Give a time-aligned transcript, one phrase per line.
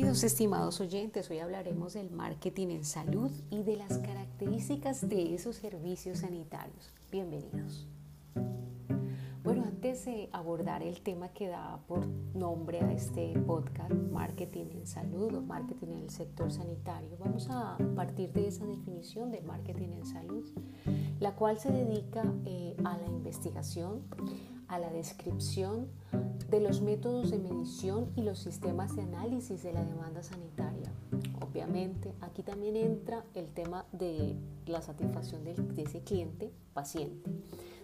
[0.00, 5.56] Bienvenidos estimados oyentes, hoy hablaremos del marketing en salud y de las características de esos
[5.56, 6.90] servicios sanitarios.
[7.12, 7.86] Bienvenidos.
[9.44, 14.86] Bueno, antes de abordar el tema que da por nombre a este podcast, marketing en
[14.86, 19.88] salud o marketing en el sector sanitario, vamos a partir de esa definición de marketing
[19.98, 20.46] en salud,
[21.18, 24.00] la cual se dedica eh, a la investigación,
[24.70, 25.88] a la descripción
[26.48, 30.92] de los métodos de medición y los sistemas de análisis de la demanda sanitaria.
[31.40, 37.30] Obviamente, aquí también entra el tema de la satisfacción de, ese cliente paciente,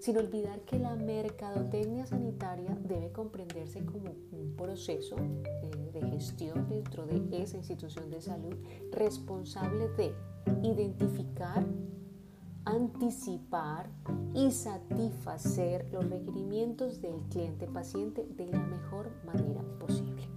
[0.00, 7.04] sin olvidar que la mercadotecnia sanitaria debe comprenderse como un proceso eh, de gestión dentro
[7.04, 8.56] de esa institución de salud
[8.90, 10.14] responsable de
[10.62, 11.66] identificar
[12.70, 13.90] anticipar
[14.32, 20.28] y satisfacer los requerimientos del cliente paciente de la mejor manera posible.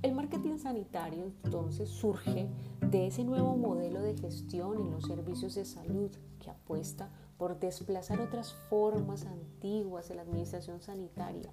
[0.00, 2.48] El marketing sanitario entonces surge
[2.80, 8.20] de ese nuevo modelo de gestión en los servicios de salud que apuesta por desplazar
[8.20, 11.50] otras formas antiguas de la administración sanitaria,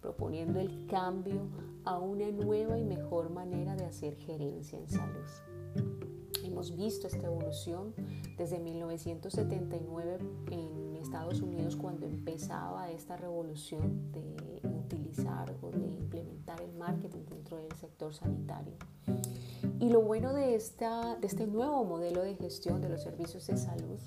[0.00, 1.48] proponiendo el cambio
[1.84, 6.09] a una nueva y mejor manera de hacer gerencia en salud.
[6.60, 7.94] Hemos visto esta evolución
[8.36, 10.18] desde 1979
[10.50, 17.56] en Estados Unidos cuando empezaba esta revolución de utilizar o de implementar el marketing dentro
[17.56, 18.74] del sector sanitario.
[19.78, 23.56] Y lo bueno de, esta, de este nuevo modelo de gestión de los servicios de
[23.56, 23.98] salud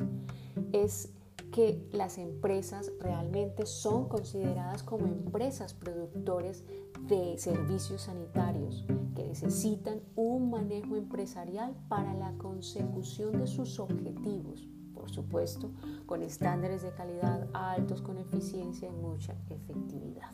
[0.73, 1.09] es
[1.51, 6.63] que las empresas realmente son consideradas como empresas productores
[7.07, 15.09] de servicios sanitarios que necesitan un manejo empresarial para la consecución de sus objetivos, por
[15.09, 15.71] supuesto,
[16.05, 20.31] con estándares de calidad altos, con eficiencia y mucha efectividad.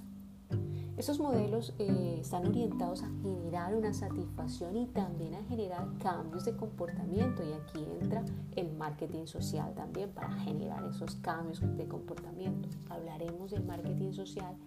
[1.00, 6.58] Estos modelos eh, están orientados a generar una satisfacción y también a generar cambios de
[6.58, 8.26] comportamiento y aquí entra
[8.58, 12.68] el marketing social también para generar esos cambios de comportamiento.
[12.90, 14.58] Hablaremos del marketing social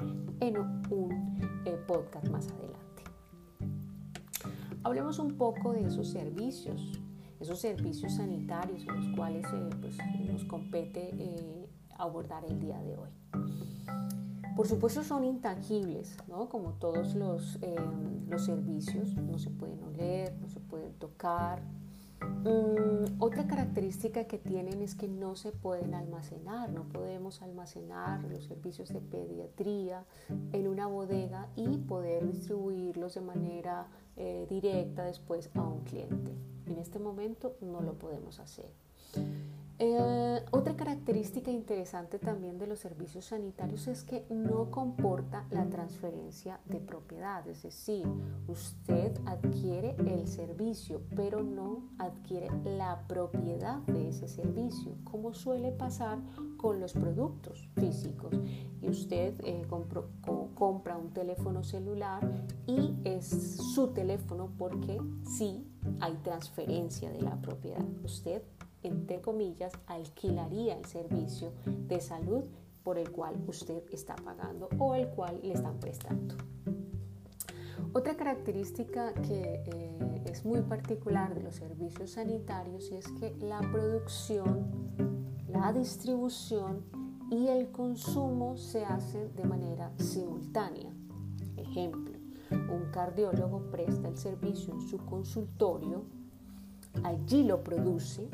[0.41, 2.92] en un eh, podcast más adelante.
[4.85, 7.01] Hablemos un poco de esos servicios,
[7.39, 13.11] esos servicios sanitarios los cuales eh, pues, nos compete abordar el día de hoy.
[14.57, 16.49] Por supuesto son intangibles, ¿no?
[16.49, 17.77] como todos los, eh,
[18.29, 21.63] los servicios, no se pueden oler, no se pueden tocar.
[22.45, 28.45] Mm, otra característica que tienen es que no se pueden almacenar, no podemos almacenar los
[28.45, 30.05] servicios de pediatría
[30.53, 33.87] en una bodega y poder distribuirlos de manera
[34.17, 36.33] eh, directa después a un cliente.
[36.67, 38.71] En este momento no lo podemos hacer.
[39.85, 46.61] Eh, otra característica interesante también de los servicios sanitarios es que no comporta la transferencia
[46.67, 48.07] de propiedad, es decir,
[48.47, 56.21] usted adquiere el servicio, pero no adquiere la propiedad de ese servicio, como suele pasar
[56.59, 58.37] con los productos físicos.
[58.81, 59.67] Y usted eh,
[60.55, 62.21] compra un teléfono celular
[62.69, 63.27] y es
[63.75, 65.67] su teléfono porque sí
[65.99, 67.85] hay transferencia de la propiedad.
[68.05, 68.43] Usted
[68.83, 72.45] entre comillas, alquilaría el servicio de salud
[72.83, 76.35] por el cual usted está pagando o el cual le están prestando.
[77.95, 84.67] Otra característica que eh, es muy particular de los servicios sanitarios es que la producción,
[85.49, 86.85] la distribución
[87.31, 90.91] y el consumo se hacen de manera simultánea.
[91.57, 92.19] Ejemplo,
[92.51, 96.05] un cardiólogo presta el servicio en su consultorio,
[97.03, 98.29] allí lo produce,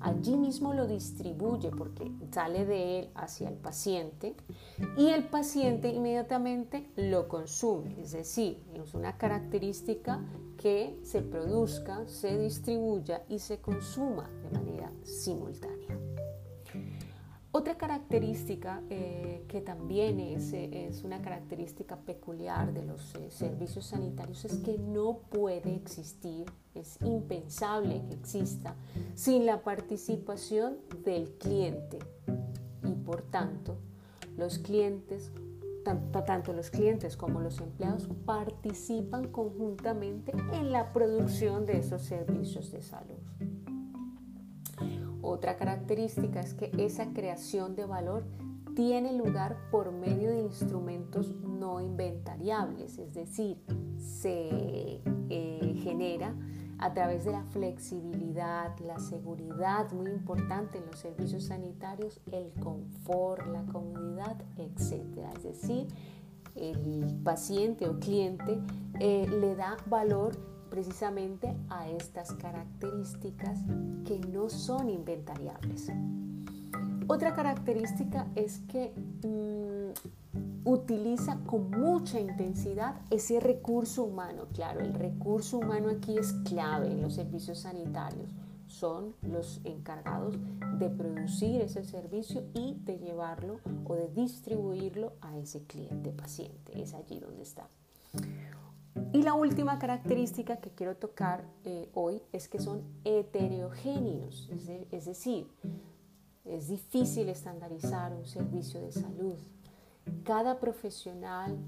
[0.00, 4.34] allí mismo lo distribuye porque sale de él hacia el paciente
[4.96, 8.00] y el paciente inmediatamente lo consume.
[8.00, 10.24] Es decir, es una característica
[10.56, 16.19] que se produzca, se distribuya y se consuma de manera simultánea.
[17.52, 24.44] Otra característica eh, que también es, es, una característica peculiar de los eh, servicios sanitarios
[24.44, 28.76] es que no puede existir, es impensable que exista
[29.16, 31.98] sin la participación del cliente.
[32.84, 33.78] Y por tanto,
[34.36, 35.32] los clientes,
[35.82, 42.80] tanto los clientes como los empleados participan conjuntamente en la producción de esos servicios de
[42.80, 43.19] salud.
[45.22, 48.24] Otra característica es que esa creación de valor
[48.74, 53.58] tiene lugar por medio de instrumentos no inventariables, es decir,
[53.98, 56.34] se eh, genera
[56.78, 63.46] a través de la flexibilidad, la seguridad, muy importante en los servicios sanitarios, el confort,
[63.48, 65.04] la comodidad, etc.
[65.36, 65.88] Es decir,
[66.54, 68.58] el paciente o cliente
[68.98, 70.36] eh, le da valor
[70.70, 73.58] precisamente a estas características
[74.06, 75.90] que no son inventariables.
[77.08, 78.92] Otra característica es que
[79.24, 84.46] mm, utiliza con mucha intensidad ese recurso humano.
[84.54, 88.30] Claro, el recurso humano aquí es clave en los servicios sanitarios.
[88.68, 90.36] Son los encargados
[90.78, 96.80] de producir ese servicio y de llevarlo o de distribuirlo a ese cliente paciente.
[96.80, 97.68] Es allí donde está.
[99.20, 104.48] Y la última característica que quiero tocar eh, hoy es que son heterogéneos,
[104.90, 105.46] es, decir,
[106.46, 109.36] es difícil estandarizar un servicio de salud.
[110.24, 111.58] Cada profesional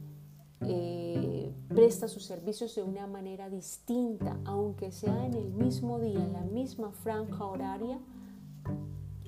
[0.63, 6.33] eh, presta sus servicios de una manera distinta, aunque sea en el mismo día, en
[6.33, 7.99] la misma franja horaria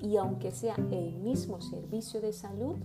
[0.01, 2.77] y aunque sea el mismo servicio de salud,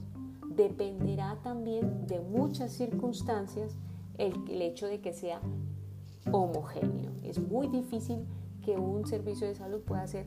[0.50, 3.78] dependerá también de muchas circunstancias
[4.20, 5.40] el, hecho de que sea
[6.30, 7.12] homogéneo.
[7.24, 8.26] Es muy difícil
[8.64, 10.26] que un servicio de salud pueda ser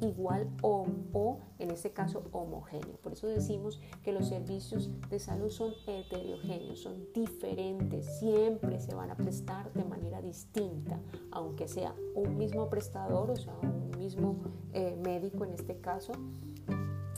[0.00, 2.96] igual o, o, en este caso homogéneo.
[3.02, 9.10] Por eso decimos que los servicios de salud son heterogéneos, son diferentes, siempre se van
[9.10, 11.00] a prestar de manera distinta,
[11.32, 14.36] aunque sea un mismo prestador, o sea, un mismo
[14.74, 16.12] eh, médico en este caso,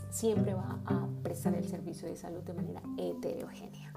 [0.09, 3.93] siempre va a prestar el servicio de salud de manera heterogénea.